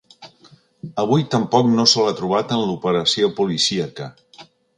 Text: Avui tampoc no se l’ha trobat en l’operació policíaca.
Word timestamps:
Avui 1.03 1.25
tampoc 1.35 1.69
no 1.73 1.85
se 1.91 2.07
l’ha 2.07 2.15
trobat 2.21 2.55
en 2.57 2.65
l’operació 2.71 3.31
policíaca. 3.43 4.11